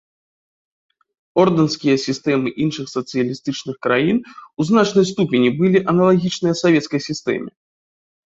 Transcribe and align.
Ордэнскія 1.43 1.95
сістэмы 2.05 2.49
іншых 2.65 2.85
сацыялістычных 2.95 3.75
краін 3.87 4.17
у 4.27 4.61
значнай 4.69 5.05
ступені 5.11 5.49
былі 5.61 5.79
аналагічныя 5.95 6.55
савецкай 6.63 6.99
сістэме. 7.11 7.51